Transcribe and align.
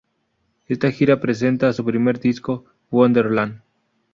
Esta 0.67 0.89
gira 0.89 1.19
presenta 1.19 1.69
a 1.69 1.73
su 1.73 1.85
primer 1.85 2.19
disco 2.19 2.65
Wonderland. 2.89 3.61